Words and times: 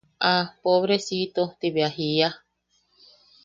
¡Ah! 0.29 0.45
Pobrecito– 0.63 1.45
ti 1.59 1.67
bea 1.75 1.89
jiia. 1.95 2.29